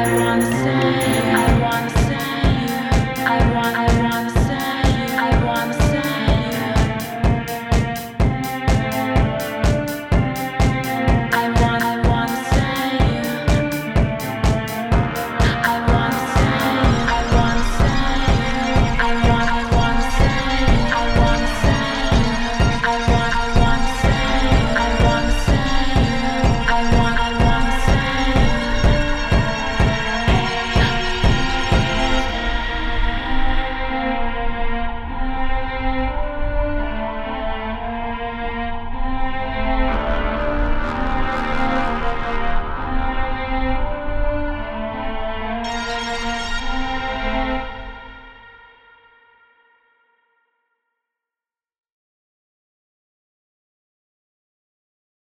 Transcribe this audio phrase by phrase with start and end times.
[0.00, 0.59] I want